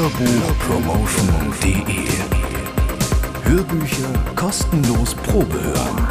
[0.00, 2.08] Hörbuchpromotion.de
[3.44, 6.08] Hörbücher kostenlos Probe hören.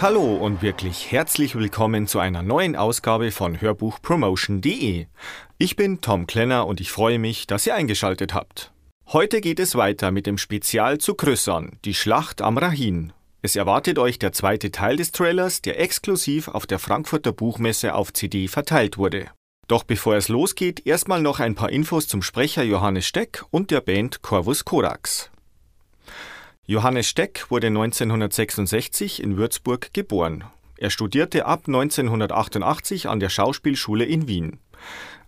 [0.00, 5.06] Hallo und wirklich herzlich willkommen zu einer neuen Ausgabe von Hörbuchpromotion.de.
[5.58, 8.70] Ich bin Tom Klenner und ich freue mich, dass ihr eingeschaltet habt.
[9.12, 13.12] Heute geht es weiter mit dem Spezial zu Krüssern, die Schlacht am Rahin.
[13.42, 18.12] Es erwartet euch der zweite Teil des Trailers, der exklusiv auf der Frankfurter Buchmesse auf
[18.12, 19.26] CD verteilt wurde.
[19.66, 23.80] Doch bevor es losgeht, erstmal noch ein paar Infos zum Sprecher Johannes Steck und der
[23.80, 25.32] Band Corvus Corax.
[26.64, 30.44] Johannes Steck wurde 1966 in Würzburg geboren.
[30.76, 34.60] Er studierte ab 1988 an der Schauspielschule in Wien.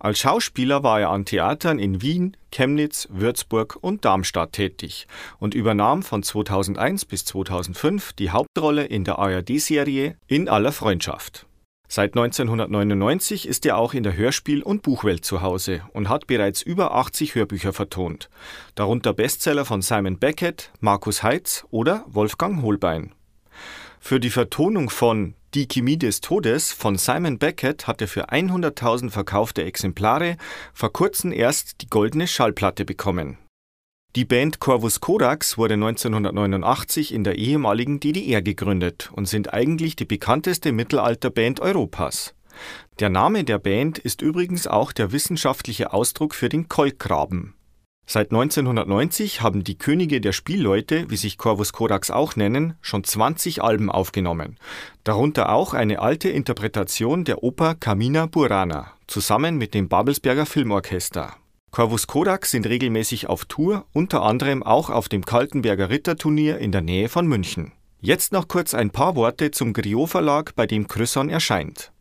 [0.03, 5.07] Als Schauspieler war er an Theatern in Wien, Chemnitz, Würzburg und Darmstadt tätig
[5.39, 11.47] und übernahm von 2001 bis 2005 die Hauptrolle in der ARD-Serie In aller Freundschaft.
[11.87, 16.63] Seit 1999 ist er auch in der Hörspiel- und Buchwelt zu Hause und hat bereits
[16.63, 18.29] über 80 Hörbücher vertont,
[18.75, 23.15] darunter Bestseller von Simon Beckett, Markus Heitz oder Wolfgang Holbein.
[24.01, 29.11] Für die Vertonung von Die Chemie des Todes von Simon Beckett hat er für 100.000
[29.11, 30.39] verkaufte Exemplare
[30.73, 33.37] vor kurzem erst die goldene Schallplatte bekommen.
[34.17, 40.07] Die Band Corvus Corax wurde 1989 in der ehemaligen DDR gegründet und sind eigentlich die
[40.07, 42.35] bekannteste Mittelalterband Europas.
[42.99, 47.55] Der Name der Band ist übrigens auch der wissenschaftliche Ausdruck für den Kolkraben.
[48.07, 53.63] Seit 1990 haben die Könige der Spielleute, wie sich Corvus Corax auch nennen, schon 20
[53.63, 54.59] Alben aufgenommen,
[55.05, 61.37] darunter auch eine alte Interpretation der Oper Carmina Burana, zusammen mit dem Babelsberger Filmorchester.
[61.71, 66.83] Corvus Corax sind regelmäßig auf Tour, unter anderem auch auf dem Kaltenberger Ritterturnier in der
[66.83, 67.73] Nähe von München.
[68.03, 71.93] Jetzt noch kurz ein paar Worte zum Griot Verlag, bei dem Chrysson erscheint.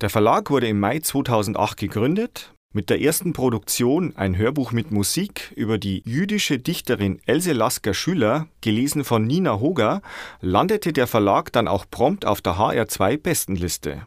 [0.00, 2.52] Der Verlag wurde im Mai 2008 gegründet.
[2.74, 8.46] Mit der ersten Produktion ein Hörbuch mit Musik über die jüdische Dichterin Else Lasker Schüler,
[8.60, 10.02] gelesen von Nina Hoger,
[10.42, 14.06] landete der Verlag dann auch prompt auf der HR2 Bestenliste.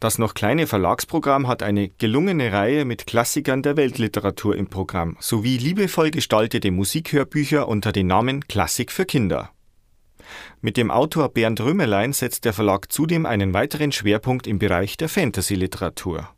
[0.00, 5.58] Das noch kleine Verlagsprogramm hat eine gelungene Reihe mit Klassikern der Weltliteratur im Programm sowie
[5.58, 9.50] liebevoll gestaltete Musikhörbücher unter dem Namen Klassik für Kinder.
[10.62, 15.10] Mit dem Autor Bernd Römerlein setzt der Verlag zudem einen weiteren Schwerpunkt im Bereich der
[15.10, 16.33] Fantasy-Literatur.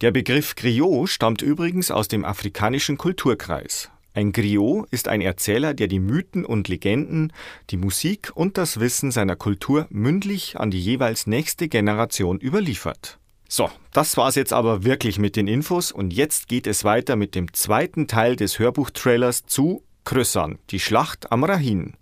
[0.00, 3.90] Der Begriff Griot stammt übrigens aus dem afrikanischen Kulturkreis.
[4.14, 7.32] Ein Griot ist ein Erzähler, der die Mythen und Legenden,
[7.70, 13.18] die Musik und das Wissen seiner Kultur mündlich an die jeweils nächste Generation überliefert.
[13.48, 17.34] So, das war's jetzt aber wirklich mit den Infos und jetzt geht es weiter mit
[17.34, 21.94] dem zweiten Teil des Hörbuchtrailers zu Krüssern, die Schlacht am Rahin.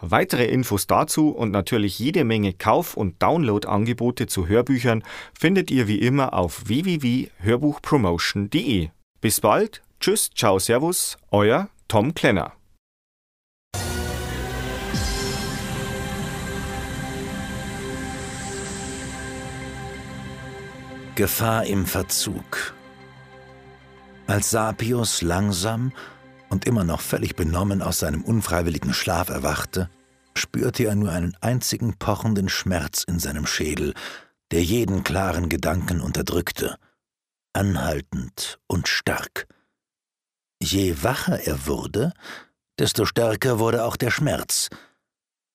[0.00, 5.02] Weitere Infos dazu und natürlich jede Menge Kauf- und Download-Angebote zu Hörbüchern
[5.38, 8.90] findet ihr wie immer auf www.hörbuchpromotion.de.
[9.20, 12.52] Bis bald Tschüss, ciao, servus, euer Tom Klenner.
[21.14, 22.74] Gefahr im Verzug.
[24.26, 25.92] Als Sapius langsam
[26.48, 29.90] und immer noch völlig benommen aus seinem unfreiwilligen Schlaf erwachte,
[30.34, 33.94] spürte er nur einen einzigen pochenden Schmerz in seinem Schädel,
[34.50, 36.76] der jeden klaren Gedanken unterdrückte,
[37.52, 39.46] anhaltend und stark.
[40.62, 42.12] Je wacher er wurde,
[42.78, 44.68] desto stärker wurde auch der Schmerz.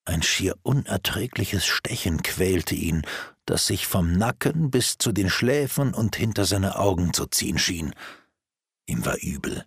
[0.05, 3.03] Ein schier unerträgliches Stechen quälte ihn,
[3.45, 7.93] das sich vom Nacken bis zu den Schläfen und hinter seine Augen zu ziehen schien.
[8.87, 9.65] Ihm war übel.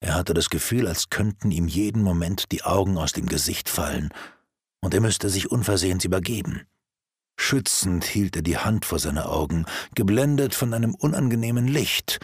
[0.00, 4.10] Er hatte das Gefühl, als könnten ihm jeden Moment die Augen aus dem Gesicht fallen,
[4.80, 6.66] und er müsste sich unversehens übergeben.
[7.38, 12.20] Schützend hielt er die Hand vor seine Augen, geblendet von einem unangenehmen Licht,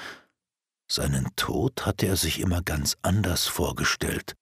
[0.93, 4.35] seinen Tod hatte er sich immer ganz anders vorgestellt,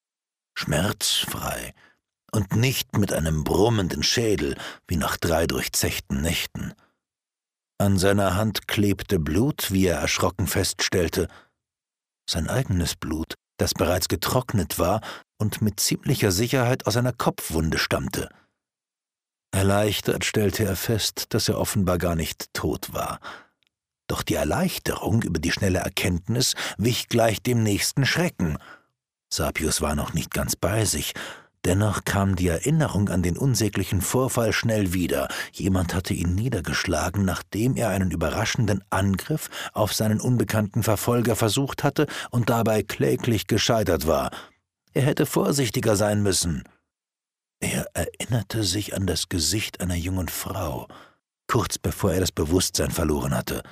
[0.54, 1.74] schmerzfrei
[2.32, 4.56] und nicht mit einem brummenden Schädel
[4.88, 6.74] wie nach drei durchzechten Nächten.
[7.78, 11.28] An seiner Hand klebte Blut, wie er erschrocken feststellte,
[12.30, 15.00] sein eigenes Blut, das bereits getrocknet war
[15.38, 18.28] und mit ziemlicher Sicherheit aus einer Kopfwunde stammte.
[19.52, 23.20] Erleichtert stellte er fest, dass er offenbar gar nicht tot war,
[24.06, 28.58] doch die Erleichterung über die schnelle Erkenntnis wich gleich dem nächsten Schrecken.
[29.32, 31.14] Sapius war noch nicht ganz bei sich,
[31.64, 35.28] dennoch kam die Erinnerung an den unsäglichen Vorfall schnell wieder.
[35.52, 42.06] Jemand hatte ihn niedergeschlagen, nachdem er einen überraschenden Angriff auf seinen unbekannten Verfolger versucht hatte
[42.30, 44.30] und dabei kläglich gescheitert war.
[44.92, 46.64] Er hätte vorsichtiger sein müssen.
[47.60, 50.88] Er erinnerte sich an das Gesicht einer jungen Frau,
[51.46, 53.62] kurz bevor er das Bewusstsein verloren hatte.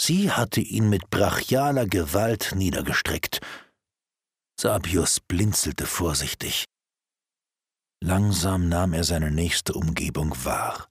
[0.00, 3.40] Sie hatte ihn mit brachialer Gewalt niedergestreckt.
[4.58, 6.66] Sabius blinzelte vorsichtig.
[8.06, 10.86] Langsam nahm er seine nächste Umgebung wahr.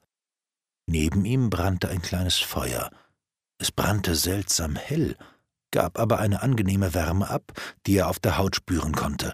[0.86, 2.90] Neben ihm brannte ein kleines Feuer.
[3.58, 5.16] Es brannte seltsam hell,
[5.72, 7.54] gab aber eine angenehme Wärme ab,
[7.88, 9.34] die er auf der Haut spüren konnte.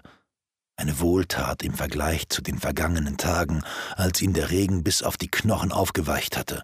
[0.76, 3.64] Eine Wohltat im Vergleich zu den vergangenen Tagen,
[3.96, 6.62] als ihn der Regen bis auf die Knochen aufgeweicht hatte.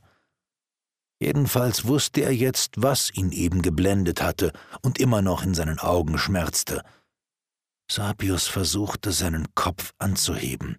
[1.18, 6.16] Jedenfalls wusste er jetzt, was ihn eben geblendet hatte und immer noch in seinen Augen
[6.16, 6.84] schmerzte.
[7.90, 10.78] Sapius versuchte, seinen Kopf anzuheben.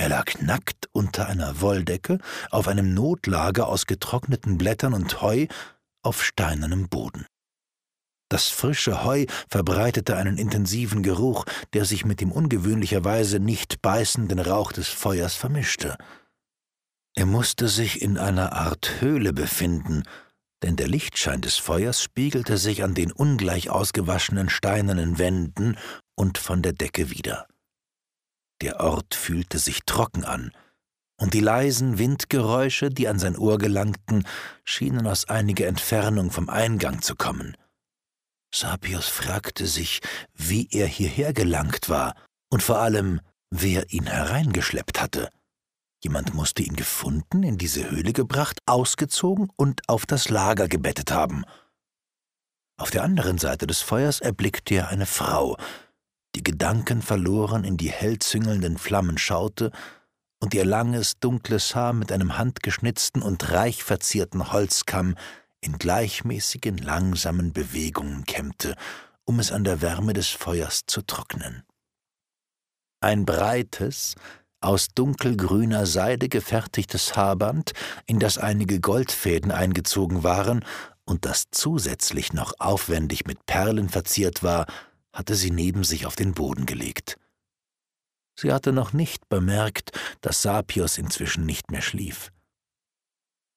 [0.00, 2.20] Er lag nackt unter einer Wolldecke
[2.50, 5.46] auf einem Notlager aus getrockneten Blättern und Heu
[6.02, 7.26] auf steinernem Boden.
[8.30, 11.44] Das frische Heu verbreitete einen intensiven Geruch,
[11.74, 15.98] der sich mit dem ungewöhnlicherweise nicht beißenden Rauch des Feuers vermischte.
[17.14, 20.04] Er musste sich in einer Art Höhle befinden,
[20.62, 25.76] denn der Lichtschein des Feuers spiegelte sich an den ungleich ausgewaschenen steinernen Wänden
[26.14, 27.46] und von der Decke wider.
[28.60, 30.52] Der Ort fühlte sich trocken an,
[31.18, 34.26] und die leisen Windgeräusche, die an sein Ohr gelangten,
[34.64, 37.56] schienen aus einiger Entfernung vom Eingang zu kommen.
[38.54, 40.00] Sapius fragte sich,
[40.34, 42.14] wie er hierher gelangt war
[42.50, 43.20] und vor allem,
[43.50, 45.30] wer ihn hereingeschleppt hatte.
[46.02, 51.44] Jemand musste ihn gefunden, in diese Höhle gebracht, ausgezogen und auf das Lager gebettet haben.
[52.78, 55.58] Auf der anderen Seite des Feuers erblickte er eine Frau,
[56.34, 59.70] die Gedanken verloren in die hellzüngelnden Flammen schaute
[60.40, 65.16] und ihr langes, dunkles Haar mit einem handgeschnitzten und reich verzierten Holzkamm
[65.60, 68.74] in gleichmäßigen, langsamen Bewegungen kämmte,
[69.24, 71.64] um es an der Wärme des Feuers zu trocknen.
[73.00, 74.14] Ein breites,
[74.60, 77.72] aus dunkelgrüner Seide gefertigtes Haarband,
[78.06, 80.64] in das einige Goldfäden eingezogen waren
[81.04, 84.66] und das zusätzlich noch aufwendig mit Perlen verziert war,
[85.12, 87.18] hatte sie neben sich auf den Boden gelegt.
[88.38, 92.32] Sie hatte noch nicht bemerkt, dass Sapios inzwischen nicht mehr schlief.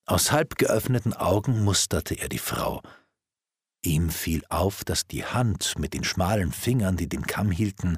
[0.05, 2.81] Aus halb geöffneten Augen musterte er die Frau.
[3.85, 7.97] Ihm fiel auf, dass die Hand mit den schmalen Fingern, die den Kamm hielten,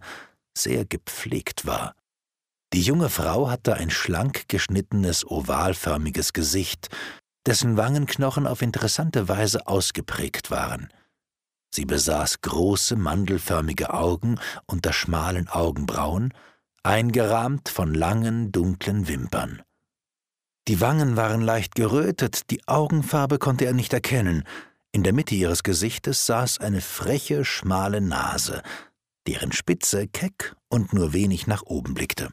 [0.56, 1.96] sehr gepflegt war.
[2.74, 6.90] Die junge Frau hatte ein schlank geschnittenes, ovalförmiges Gesicht,
[7.46, 10.90] dessen Wangenknochen auf interessante Weise ausgeprägt waren–
[11.76, 16.34] Sie besaß große mandelförmige Augen unter schmalen Augenbrauen,
[16.84, 19.62] eingerahmt von langen, dunklen Wimpern.
[20.70, 24.46] Die Wangen waren leicht gerötet, die Augenfarbe konnte er nicht erkennen.
[24.94, 28.64] In der Mitte ihres Gesichtes saß eine freche, schmale Nase,
[29.28, 32.30] deren Spitze keck und nur wenig nach oben blickte.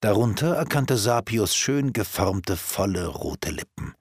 [0.00, 3.94] Darunter erkannte Sapius schön geformte, volle, rote Lippen.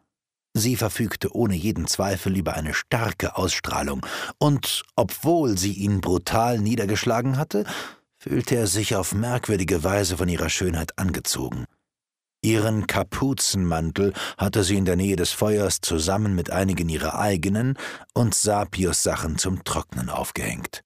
[0.57, 4.05] Sie verfügte ohne jeden Zweifel über eine starke Ausstrahlung,
[4.39, 7.65] und obwohl sie ihn brutal niedergeschlagen hatte,
[8.17, 11.65] fühlte er sich auf merkwürdige Weise von ihrer Schönheit angezogen.
[12.41, 17.77] Ihren Kapuzenmantel hatte sie in der Nähe des Feuers zusammen mit einigen ihrer eigenen
[18.13, 20.81] und Sapios Sachen zum Trocknen aufgehängt.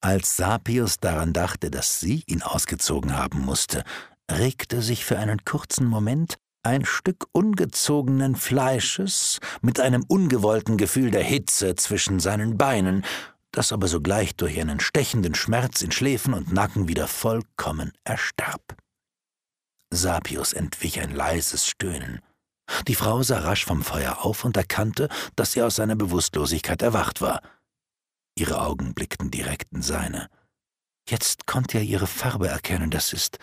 [0.00, 3.84] Als Sapios daran dachte, dass sie ihn ausgezogen haben musste,
[4.30, 6.36] regte sich für einen kurzen Moment
[6.68, 13.04] ein Stück ungezogenen Fleisches mit einem ungewollten Gefühl der Hitze zwischen seinen Beinen,
[13.52, 18.76] das aber sogleich durch einen stechenden Schmerz in Schläfen und Nacken wieder vollkommen erstarb.
[19.90, 22.20] Sapius entwich ein leises Stöhnen.
[22.86, 27.22] Die Frau sah rasch vom Feuer auf und erkannte, dass er aus seiner Bewusstlosigkeit erwacht
[27.22, 27.40] war.
[28.36, 30.28] Ihre Augen blickten direkt in seine.
[31.08, 33.38] Jetzt konnte er ihre Farbe erkennen, das ist.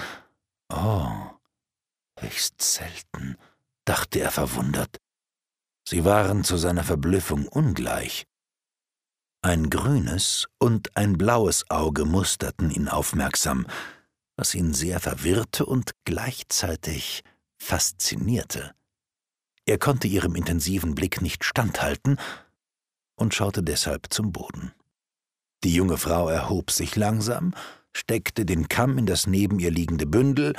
[0.70, 1.10] Oh,
[2.26, 3.38] Höchst selten,
[3.86, 4.98] dachte er verwundert.
[5.88, 8.26] Sie waren zu seiner Verblüffung ungleich.
[9.44, 13.68] Ein grünes und ein blaues Auge musterten ihn aufmerksam,
[14.38, 17.24] was ihn sehr verwirrte und gleichzeitig
[17.60, 18.74] faszinierte.
[19.68, 22.18] Er konnte ihrem intensiven Blick nicht standhalten
[23.16, 24.74] und schaute deshalb zum Boden.
[25.64, 27.54] Die junge Frau erhob sich langsam,
[27.94, 30.56] steckte den Kamm in das neben ihr liegende Bündel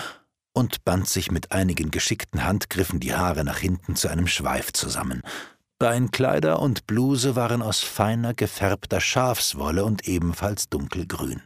[0.57, 5.21] und band sich mit einigen geschickten Handgriffen die Haare nach hinten zu einem Schweif zusammen.
[5.79, 11.43] Beinkleider und Bluse waren aus feiner, gefärbter Schafswolle und ebenfalls dunkelgrün.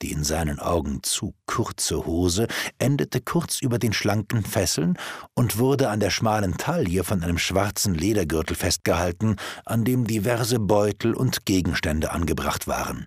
[0.00, 2.46] Die in seinen Augen zu kurze Hose
[2.78, 4.96] endete kurz über den schlanken Fesseln
[5.34, 9.36] und wurde an der schmalen Taille von einem schwarzen Ledergürtel festgehalten,
[9.66, 13.06] an dem diverse Beutel und Gegenstände angebracht waren.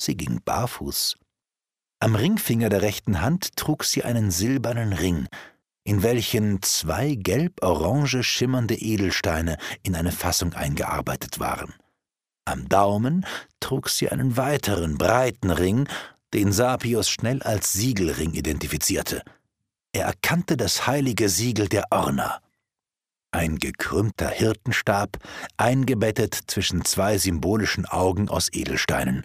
[0.00, 1.16] Sie ging barfuß,
[1.98, 5.28] Am Ringfinger der rechten Hand trug sie einen silbernen Ring,
[5.84, 11.74] in welchen zwei gelb-orange schimmernde Edelsteine in eine Fassung eingearbeitet waren.
[12.44, 13.24] Am Daumen
[13.60, 15.88] trug sie einen weiteren breiten Ring,
[16.34, 19.22] den Sapios schnell als Siegelring identifizierte.
[19.92, 22.40] Er erkannte das heilige Siegel der Orna.
[23.30, 25.16] Ein gekrümmter Hirtenstab,
[25.56, 29.24] eingebettet zwischen zwei symbolischen Augen aus Edelsteinen.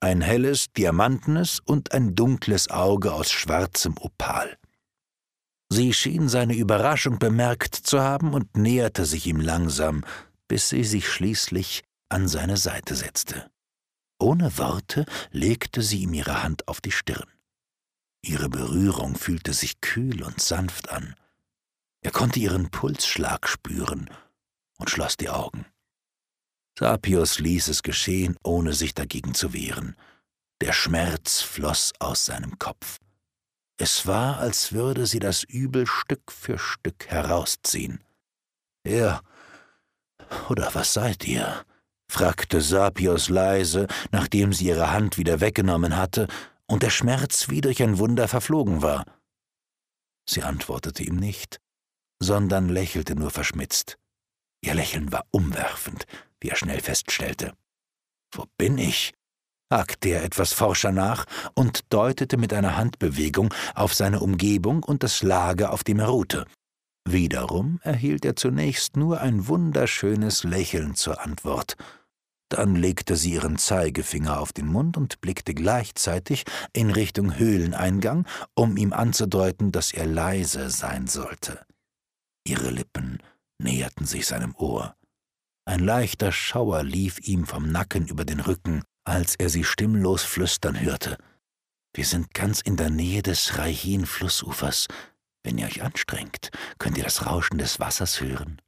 [0.00, 4.56] Ein helles, diamantenes und ein dunkles Auge aus schwarzem Opal.
[5.70, 10.04] Sie schien seine Überraschung bemerkt zu haben und näherte sich ihm langsam,
[10.46, 13.50] bis sie sich schließlich an seine Seite setzte.
[14.20, 17.28] Ohne Worte legte sie ihm ihre Hand auf die Stirn.
[18.22, 21.14] Ihre Berührung fühlte sich kühl und sanft an.
[22.00, 24.08] Er konnte ihren Pulsschlag spüren
[24.78, 25.66] und schloss die Augen.
[26.78, 29.96] Sapios ließ es geschehen, ohne sich dagegen zu wehren.
[30.60, 32.98] Der Schmerz floss aus seinem Kopf.
[33.78, 38.04] Es war, als würde sie das Übel Stück für Stück herausziehen.
[38.84, 39.22] Er
[40.48, 41.64] oder was seid ihr?
[42.08, 46.28] fragte Sapios leise, nachdem sie ihre Hand wieder weggenommen hatte
[46.66, 49.04] und der Schmerz wie durch ein Wunder verflogen war.
[50.30, 51.58] Sie antwortete ihm nicht,
[52.20, 53.98] sondern lächelte nur verschmitzt.
[54.60, 56.06] Ihr Lächeln war umwerfend,
[56.40, 57.54] wie er schnell feststellte.
[58.32, 59.14] Wo bin ich?
[59.70, 65.22] hakte er etwas forscher nach und deutete mit einer Handbewegung auf seine Umgebung und das
[65.22, 66.46] Lager, auf dem er ruhte.
[67.06, 71.76] Wiederum erhielt er zunächst nur ein wunderschönes Lächeln zur Antwort.
[72.50, 78.76] Dann legte sie ihren Zeigefinger auf den Mund und blickte gleichzeitig in Richtung Höhleneingang, um
[78.76, 81.64] ihm anzudeuten, dass er leise sein sollte.
[82.46, 83.22] Ihre Lippen
[83.58, 84.97] näherten sich seinem Ohr.
[85.68, 90.80] Ein leichter Schauer lief ihm vom Nacken über den Rücken, als er sie stimmlos flüstern
[90.80, 91.18] hörte.
[91.94, 94.86] Wir sind ganz in der Nähe des Raihin-Flussufers.
[95.42, 96.48] Wenn ihr euch anstrengt,
[96.78, 98.62] könnt ihr das Rauschen des Wassers hören.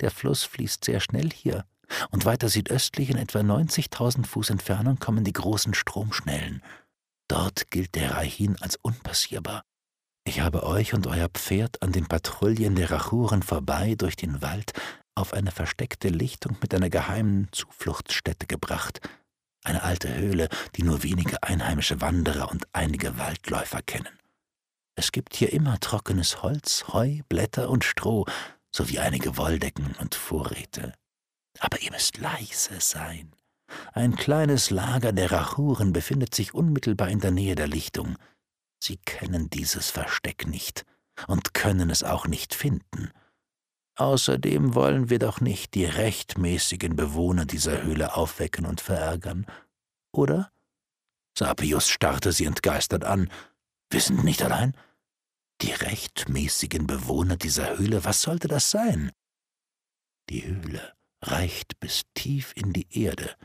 [0.00, 1.66] Der Fluss fließt sehr schnell hier,
[2.10, 6.62] und weiter südöstlich in etwa 90.000 Fuß Entfernung kommen die großen Stromschnellen.
[7.28, 9.62] Dort gilt der Raihin als unpassierbar.
[10.24, 14.72] Ich habe euch und euer Pferd an den Patrouillen der Rachuren vorbei durch den Wald
[15.14, 19.00] auf eine versteckte Lichtung mit einer geheimen Zufluchtsstätte gebracht–
[19.62, 24.18] eine alte Höhle, die nur wenige einheimische Wanderer und einige Waldläufer kennen.
[24.94, 28.26] Es gibt hier immer trockenes Holz, Heu, Blätter und Stroh,
[28.74, 30.94] sowie einige Wolldecken und Vorräte.
[31.58, 33.32] Aber ihr müsst leise sein.
[33.92, 38.16] Ein kleines Lager der Rachuren befindet sich unmittelbar in der Nähe der Lichtung.
[38.82, 40.84] Sie kennen dieses Versteck nicht
[41.26, 43.10] und können es auch nicht finden.
[44.00, 49.44] Außerdem wollen wir doch nicht die rechtmäßigen Bewohner dieser Höhle aufwecken und verärgern,
[50.10, 50.50] oder?
[51.36, 53.30] Sapius starrte sie entgeistert an.
[53.90, 54.74] Wir sind nicht allein.
[55.60, 59.12] Die rechtmäßigen Bewohner dieser Höhle, was sollte das sein?
[60.30, 63.36] Die Höhle reicht bis tief in die Erde.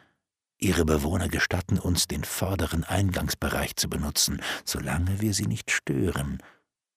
[0.57, 6.41] Ihre Bewohner gestatten uns, den vorderen Eingangsbereich zu benutzen, solange wir sie nicht stören.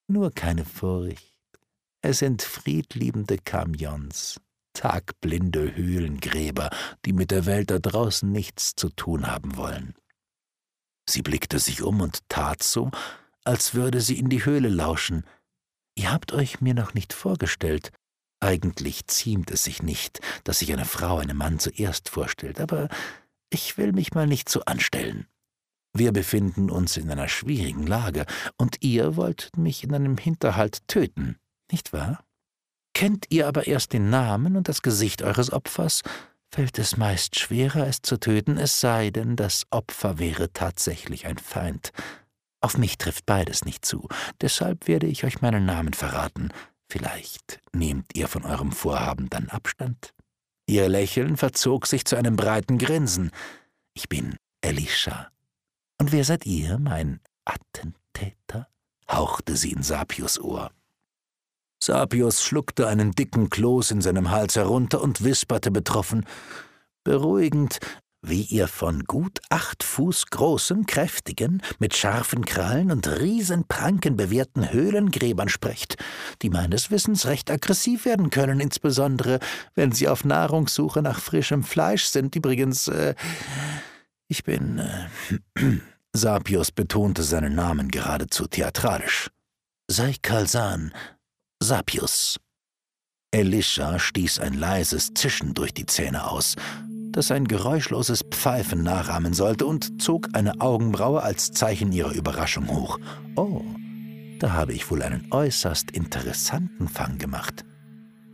[0.07, 1.27] Nur keine Furcht.
[2.09, 4.41] Es sind friedliebende Kamions,
[4.73, 6.71] tagblinde Höhlengräber,
[7.05, 9.95] die mit der Welt da draußen nichts zu tun haben wollen.
[11.07, 12.91] Sie blickte sich um und tat so,
[13.45, 15.27] als würde sie in die Höhle lauschen.
[15.97, 17.93] Ihr habt euch mir noch nicht vorgestellt.
[18.41, 22.88] Eigentlich ziemt es sich nicht, dass sich eine Frau einem Mann zuerst vorstellt, aber
[23.50, 25.27] ich will mich mal nicht so anstellen.
[25.93, 28.25] Wir befinden uns in einer schwierigen Lage,
[28.57, 31.38] und ihr wolltet mich in einem Hinterhalt töten
[31.73, 32.25] nicht wahr?
[32.95, 36.03] Kennt ihr aber erst den Namen und das Gesicht eures Opfers,
[36.51, 41.39] fällt es meist schwerer, es zu töten, es sei denn, das Opfer wäre tatsächlich ein
[41.39, 41.93] Feind.
[42.61, 44.09] Auf mich trifft beides nicht zu,
[44.41, 46.53] deshalb werde ich euch meinen Namen verraten.
[46.91, 50.15] Vielleicht nehmt ihr von eurem Vorhaben dann Abstand.
[50.67, 53.31] Ihr Lächeln verzog sich zu einem breiten Grinsen.
[53.95, 55.31] Ich bin Elisha.
[56.01, 58.69] Und wer seid ihr, mein Attentäter?
[59.11, 60.71] hauchte sie in Sapios Ohr.
[61.82, 66.25] Sapios schluckte einen dicken Kloß in seinem Hals herunter und wisperte betroffen
[67.04, 67.78] Beruhigend,
[68.20, 75.49] wie ihr von gut acht Fuß großen, kräftigen, mit scharfen Krallen und Riesenpranken bewehrten Höhlengräbern
[75.49, 75.97] sprecht,
[76.42, 79.38] die meines Wissens recht aggressiv werden können, insbesondere
[79.75, 82.35] wenn sie auf Nahrungssuche nach frischem Fleisch sind.
[82.35, 83.14] Übrigens, äh,
[84.26, 84.78] ich bin.
[84.78, 85.08] Äh,
[86.12, 89.30] Sapios betonte seinen Namen geradezu theatralisch.
[89.87, 90.92] Sei Kalsan,
[91.61, 92.38] Sapius.
[93.33, 96.55] Elisha stieß ein leises Zischen durch die Zähne aus.
[97.12, 102.99] das ein geräuschloses Pfeifen nachahmen sollte, und zog eine Augenbraue als Zeichen ihrer Überraschung hoch.
[103.35, 103.62] Oh,
[104.38, 107.65] da habe ich wohl einen äußerst interessanten Fang gemacht.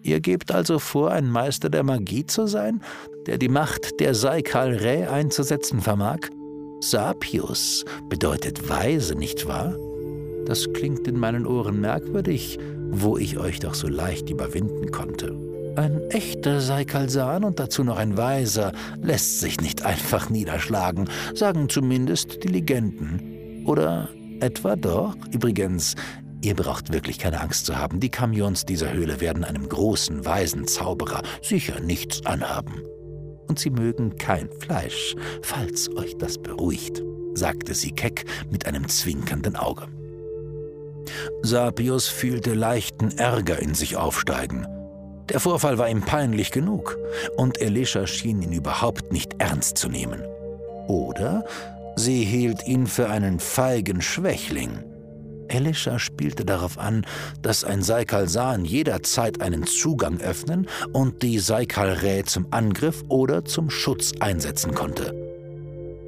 [0.03, 2.83] Ihr gebt also vor, ein Meister der Magie zu sein,
[3.27, 6.19] der die Macht der Saikal Re einzusetzen vermag?
[6.81, 9.75] Sapius bedeutet weise, nicht wahr?
[10.47, 12.59] Das klingt in meinen Ohren merkwürdig,
[12.91, 15.35] wo ich euch doch so leicht überwinden konnte.
[15.77, 18.73] Ein echter Seikalsan und dazu noch ein Weiser
[19.03, 23.65] lässt sich nicht einfach niederschlagen, sagen zumindest die Legenden.
[23.67, 24.09] Oder
[24.41, 25.17] etwa doch?
[25.33, 25.97] Übrigens,
[26.43, 27.99] ihr braucht wirklich keine Angst zu haben.
[27.99, 32.83] Die Kamions dieser Höhle werden einem großen, weisen Zauberer sicher nichts anhaben.
[33.49, 37.03] Und sie mögen kein Fleisch, falls euch das beruhigt,
[37.35, 39.89] sagte sie keck mit einem zwinkernden Auge.
[41.43, 44.67] Sapius fühlte leichten Ärger in sich aufsteigen.
[45.29, 46.99] Der Vorfall war ihm peinlich genug,
[47.37, 50.23] und Elisha schien ihn überhaupt nicht ernst zu nehmen.
[50.87, 51.45] Oder
[51.97, 54.85] sie hielt ihn für einen feigen Schwächling.
[55.49, 57.07] Elisha spielte darauf an,
[57.43, 64.13] dass ein Saikalsan jederzeit einen Zugang öffnen und die Saikal-Rä zum Angriff oder zum Schutz
[64.21, 65.15] einsetzen konnte.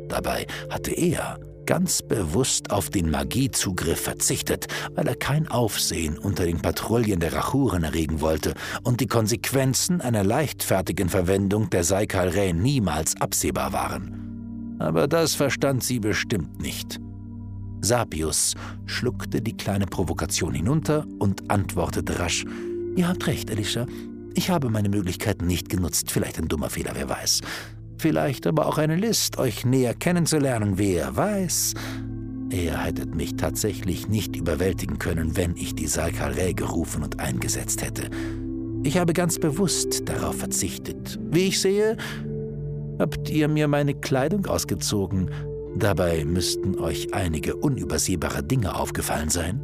[0.09, 6.63] Dabei hatte er ganz bewusst auf den Magiezugriff verzichtet, weil er kein Aufsehen unter den
[6.63, 8.55] Patrouillen der Rachuren erregen wollte
[8.85, 14.77] und die Konsequenzen einer leichtfertigen Verwendung der Saikal-Rä niemals absehbar waren.
[14.79, 17.01] Aber das verstand sie bestimmt nicht.
[17.81, 18.55] Sapius
[18.87, 22.45] schluckte die kleine Provokation hinunter und antwortete rasch:
[22.97, 23.87] Ihr habt recht, Elisha.
[24.35, 26.11] Ich habe meine Möglichkeiten nicht genutzt.
[26.11, 27.41] Vielleicht ein dummer Fehler, wer weiß.
[27.99, 31.75] Vielleicht aber auch eine List, euch näher kennenzulernen, wer weiß.
[32.51, 38.11] Ihr hättet mich tatsächlich nicht überwältigen können, wenn ich die Salkarä gerufen und eingesetzt hätte.
[38.85, 41.19] Ich habe ganz bewusst darauf verzichtet.
[41.31, 41.97] Wie ich sehe,
[42.99, 45.31] habt ihr mir meine Kleidung ausgezogen.
[45.77, 49.61] Dabei müssten euch einige unübersehbare Dinge aufgefallen sein.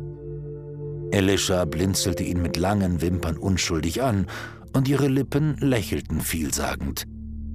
[1.12, 4.26] Elisha blinzelte ihn mit langen Wimpern unschuldig an,
[4.74, 7.04] und ihre Lippen lächelten vielsagend.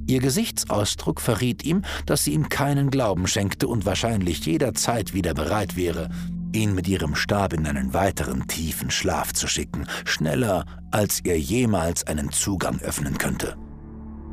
[0.08, 5.76] Ihr Gesichtsausdruck verriet ihm, dass sie ihm keinen Glauben schenkte und wahrscheinlich jederzeit wieder bereit
[5.76, 6.10] wäre,
[6.54, 12.08] ihn mit ihrem Stab in einen weiteren tiefen Schlaf zu schicken, schneller, als er jemals
[12.08, 13.58] einen Zugang öffnen könnte.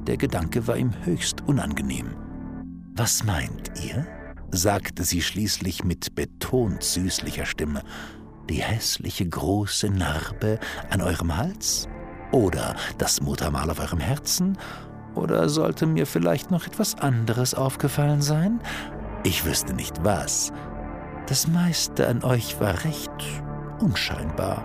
[0.07, 2.15] Der Gedanke war ihm höchst unangenehm.
[2.95, 4.07] Was meint ihr?
[4.53, 7.83] sagte sie schließlich mit betont süßlicher Stimme.
[8.49, 10.61] Die hässliche große Narbe
[10.91, 11.89] an eurem Hals?
[12.31, 14.57] Oder das Muttermal auf eurem Herzen?
[15.15, 18.61] Oder sollte mir vielleicht noch etwas anderes aufgefallen sein?
[19.23, 20.53] Ich wüsste nicht was.
[21.27, 23.11] Das meiste an euch war recht
[23.81, 24.65] unscheinbar.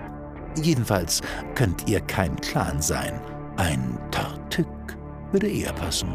[0.56, 1.22] Jedenfalls
[1.56, 3.22] könnt ihr kein Clan sein.
[3.58, 4.68] Ein Tartück
[5.32, 6.10] würde eher passen.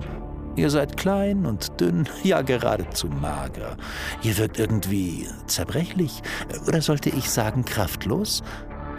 [0.57, 3.77] Ihr seid klein und dünn, ja geradezu mager.
[4.23, 6.23] Ihr wirkt irgendwie zerbrechlich,
[6.67, 8.43] oder sollte ich sagen kraftlos?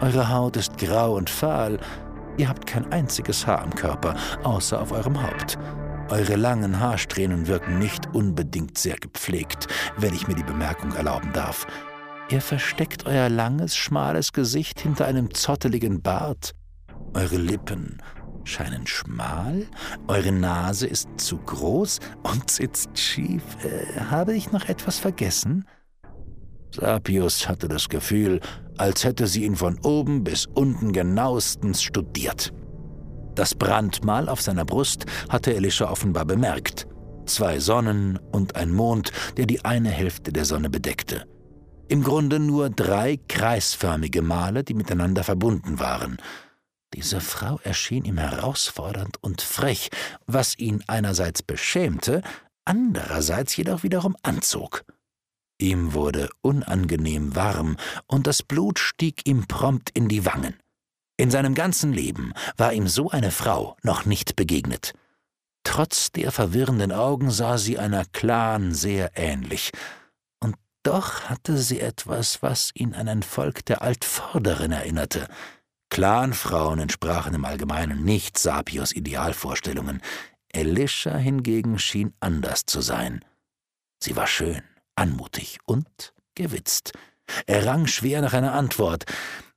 [0.00, 1.78] Eure Haut ist grau und fahl,
[2.38, 5.56] Ihr habt kein einziges Haar am Körper, außer auf eurem Haupt.
[6.10, 11.66] Eure langen Haarsträhnen wirken nicht unbedingt sehr gepflegt, wenn ich mir die Bemerkung erlauben darf.
[12.28, 16.52] Ihr versteckt euer langes, schmales Gesicht hinter einem zotteligen Bart.
[17.14, 18.02] Eure Lippen
[18.44, 19.66] scheinen schmal,
[20.06, 23.42] eure Nase ist zu groß und sitzt schief.
[23.64, 25.66] Äh, habe ich noch etwas vergessen?
[26.72, 28.40] Sapius hatte das Gefühl,
[28.78, 32.52] als hätte sie ihn von oben bis unten genauestens studiert.
[33.34, 36.86] Das Brandmal auf seiner Brust hatte Elisha offenbar bemerkt.
[37.26, 41.26] Zwei Sonnen und ein Mond, der die eine Hälfte der Sonne bedeckte.
[41.88, 46.16] Im Grunde nur drei kreisförmige Male, die miteinander verbunden waren.
[46.94, 49.90] Diese Frau erschien ihm herausfordernd und frech,
[50.26, 52.22] was ihn einerseits beschämte,
[52.64, 54.84] andererseits jedoch wiederum anzog.
[55.58, 60.56] Ihm wurde unangenehm warm und das Blut stieg ihm prompt in die Wangen.
[61.16, 64.92] In seinem ganzen Leben war ihm so eine Frau noch nicht begegnet.
[65.64, 69.72] Trotz der verwirrenden Augen sah sie einer Clan sehr ähnlich,
[70.40, 75.26] und doch hatte sie etwas, was ihn an ein Volk der Altvorderen erinnerte.
[75.88, 80.02] Clanfrauen entsprachen im Allgemeinen nicht Sapios Idealvorstellungen.
[80.52, 83.24] Elisha hingegen schien anders zu sein.
[84.02, 84.62] Sie war schön,
[84.96, 86.92] anmutig und gewitzt.
[87.46, 89.04] Er rang schwer nach einer Antwort.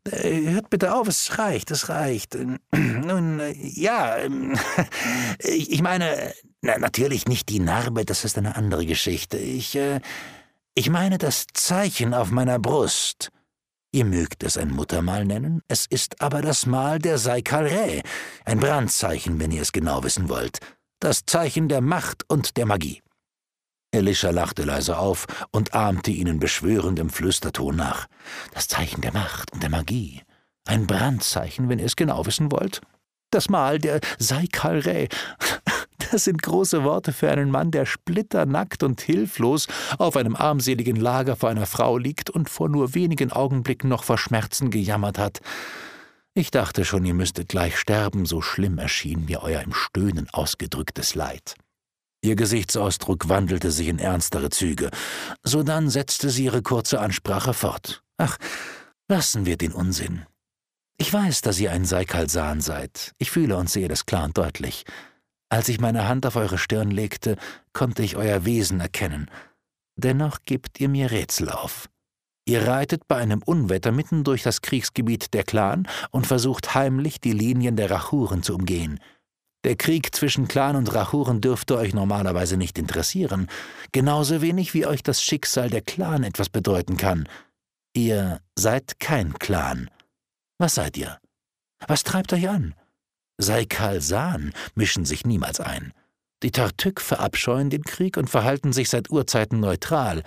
[0.06, 2.36] Äh, hört bitte auf, es reicht, es reicht.
[2.71, 4.58] Nun, äh, ja, ähm,
[5.39, 9.38] ich meine, na, natürlich nicht die Narbe, das ist eine andere Geschichte.
[9.38, 9.99] Ich, äh,
[10.73, 13.30] ich meine das Zeichen auf meiner Brust.
[13.91, 18.04] Ihr mögt es ein Muttermal nennen, es ist aber das Mal der Saikalrä,
[18.45, 20.60] ein Brandzeichen, wenn ihr es genau wissen wollt.
[20.99, 23.02] Das Zeichen der Macht und der Magie.
[23.91, 28.08] Elisha lachte leise auf und ahmte ihnen beschwörend im Flüsterton nach.
[28.54, 30.21] Das Zeichen der Macht und der Magie.
[30.67, 32.82] Ein Brandzeichen, wenn ihr es genau wissen wollt.
[33.32, 35.08] Das Mal der Saikalre.
[36.12, 39.67] Das sind große Worte für einen Mann, der splitternackt und hilflos
[39.99, 44.17] auf einem armseligen Lager vor einer Frau liegt und vor nur wenigen Augenblicken noch vor
[44.17, 45.39] Schmerzen gejammert hat.
[46.34, 51.13] Ich dachte schon, ihr müsstet gleich sterben, so schlimm erschien mir euer im Stöhnen ausgedrücktes
[51.13, 51.54] Leid.
[52.21, 54.89] Ihr Gesichtsausdruck wandelte sich in ernstere Züge.
[55.43, 58.03] Sodann setzte sie ihre kurze Ansprache fort.
[58.17, 58.38] Ach,
[59.08, 60.25] lassen wir den Unsinn.
[60.97, 63.13] Ich weiß, dass ihr ein Seikalsan seid.
[63.19, 64.84] Ich fühle und sehe das klar und deutlich.
[65.47, 67.38] Als ich meine Hand auf eure Stirn legte,
[67.71, 69.32] konnte ich euer Wesen erkennen.
[69.95, 71.89] Dennoch gebt ihr mir Rätsel auf.
[72.45, 77.32] Ihr reitet bei einem Unwetter mitten durch das Kriegsgebiet der Clan und versucht heimlich, die
[77.32, 78.99] Linien der Rachuren zu umgehen.
[79.65, 83.50] Der Krieg zwischen Clan und Rachuren dürfte euch normalerweise nicht interessieren,
[83.91, 87.28] genauso wenig wie euch das Schicksal der Clan etwas bedeuten kann.
[87.93, 89.89] Ihr seid kein Clan.
[90.58, 91.19] Was seid ihr?
[91.88, 92.74] Was treibt euch an?
[93.38, 95.93] Saikalsan mischen sich niemals ein.
[96.41, 100.24] Die Tartück verabscheuen den Krieg und verhalten sich seit Urzeiten neutral.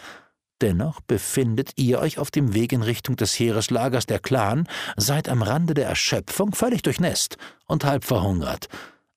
[0.60, 5.42] Dennoch befindet ihr euch auf dem Weg in Richtung des Heereslagers der Clan, seid am
[5.42, 8.68] Rande der Erschöpfung, völlig durchnässt und halb verhungert.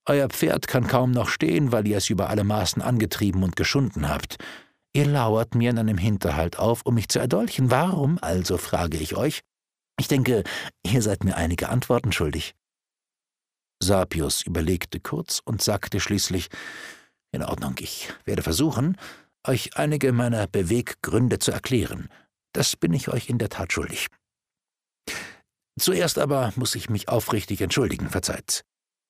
[0.08, 4.08] Euer Pferd kann kaum noch stehen, weil ihr es über alle Maßen angetrieben und geschunden
[4.08, 4.36] habt.
[4.94, 7.70] Ihr lauert mir in einem Hinterhalt auf, um mich zu erdolchen.
[7.70, 9.40] Warum also, frage ich euch?
[9.98, 10.44] Ich denke,
[10.86, 12.54] ihr seid mir einige Antworten schuldig.
[13.82, 16.48] Sapius überlegte kurz und sagte schließlich
[17.32, 18.96] In Ordnung, ich werde versuchen,
[19.46, 22.08] euch einige meiner Beweggründe zu erklären.
[22.52, 24.06] Das bin ich euch in der Tat schuldig.
[25.78, 28.64] Zuerst aber muss ich mich aufrichtig entschuldigen, verzeiht.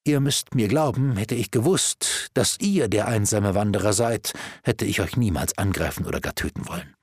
[0.06, 5.00] Ihr müsst mir glauben, hätte ich gewusst, dass ihr der einsame Wanderer seid, hätte ich
[5.00, 6.94] euch niemals angreifen oder gar töten wollen.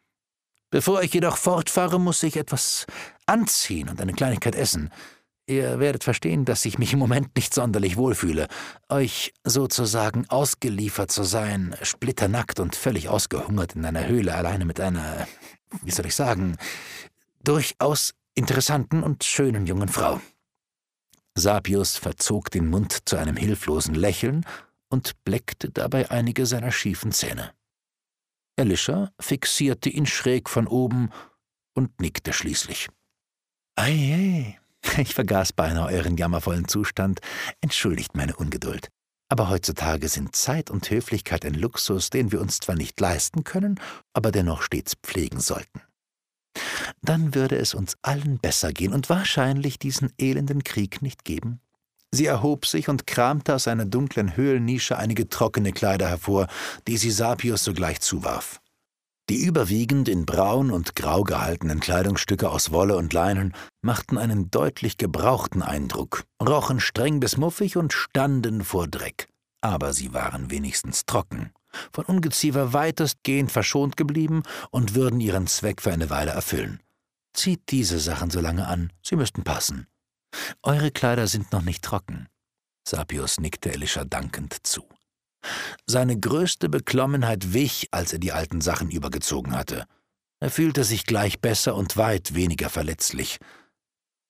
[0.72, 2.86] Bevor ich jedoch fortfahre, muss ich etwas
[3.26, 4.90] anziehen und eine Kleinigkeit essen.
[5.48, 8.48] Ihr werdet verstehen, dass ich mich im Moment nicht sonderlich wohlfühle.
[8.88, 15.28] Euch sozusagen ausgeliefert zu sein, splitternackt und völlig ausgehungert in einer Höhle alleine mit einer,
[15.82, 16.56] wie soll ich sagen,
[17.44, 20.22] durchaus interessanten und schönen jungen Frau.
[21.36, 24.46] Sapius verzog den Mund zu einem hilflosen Lächeln
[24.90, 27.54] und bleckte dabei einige seiner schiefen Zähne.
[28.56, 31.10] Elisha fixierte ihn schräg von oben
[31.74, 32.90] und nickte schließlich.
[33.76, 34.60] Ei,
[34.98, 37.20] ich vergaß beinahe euren jammervollen Zustand.
[37.62, 38.90] Entschuldigt meine Ungeduld.
[39.30, 43.80] Aber heutzutage sind Zeit und Höflichkeit ein Luxus, den wir uns zwar nicht leisten können,
[44.14, 45.82] aber dennoch stets pflegen sollten
[47.02, 51.60] dann würde es uns allen besser gehen und wahrscheinlich diesen elenden Krieg nicht geben.
[52.12, 56.48] Sie erhob sich und kramte aus einer dunklen Höhlennische einige trockene Kleider hervor,
[56.88, 58.62] die sie Sapius sogleich zuwarf.
[59.30, 64.98] Die überwiegend in braun und grau gehaltenen Kleidungsstücke aus Wolle und Leinen machten einen deutlich
[64.98, 69.28] gebrauchten Eindruck, rochen streng bis muffig und standen vor Dreck.
[69.62, 71.52] Aber sie waren wenigstens trocken
[71.92, 76.82] von Ungeziefer weitestgehend verschont geblieben und würden ihren Zweck für eine Weile erfüllen.
[77.34, 79.88] Zieht diese Sachen so lange an, sie müssten passen.
[80.62, 82.28] Eure Kleider sind noch nicht trocken.
[82.88, 84.88] Sapius nickte Elisha dankend zu.
[85.86, 89.86] Seine größte Beklommenheit wich, als er die alten Sachen übergezogen hatte.
[90.40, 93.40] Er fühlte sich gleich besser und weit weniger verletzlich.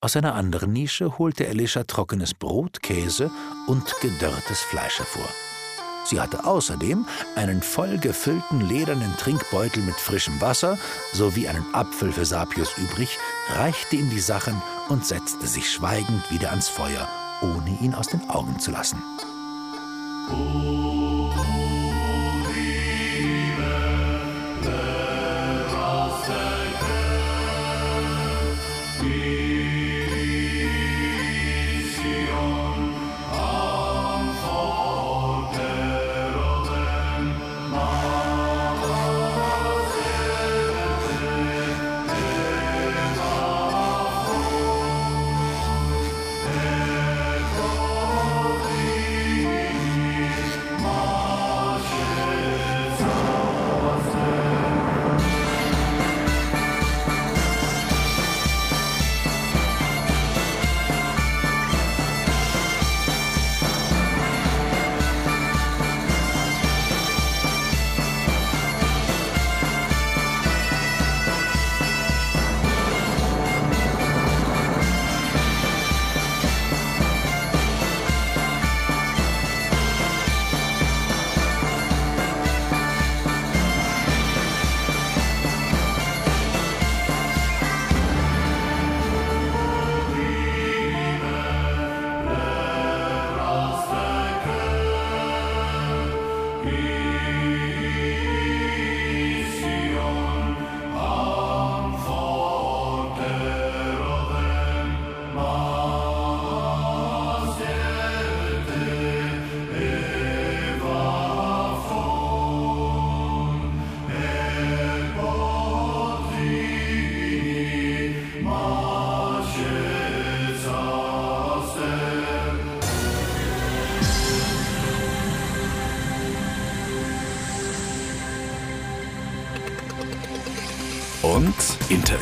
[0.01, 3.31] Aus einer anderen Nische holte Elisha trockenes Brot, Käse
[3.67, 5.29] und gedörrtes Fleisch hervor.
[6.05, 10.77] Sie hatte außerdem einen voll gefüllten ledernen Trinkbeutel mit frischem Wasser
[11.13, 13.17] sowie einen Apfel für Sapius übrig,
[13.49, 17.07] reichte ihm die Sachen und setzte sich schweigend wieder ans Feuer,
[17.41, 19.01] ohne ihn aus den Augen zu lassen.
[20.31, 20.72] Oh.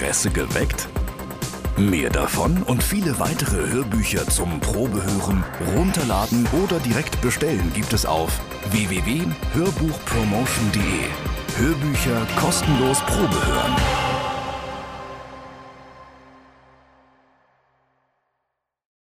[0.02, 0.90] Interesse geweckt?
[1.78, 5.44] Mehr davon und viele weitere Hörbücher zum Probehören,
[5.76, 8.32] runterladen oder direkt bestellen gibt es auf
[8.72, 11.06] www.hörbuchpromotion.de.
[11.56, 13.76] Hörbücher kostenlos Probehören.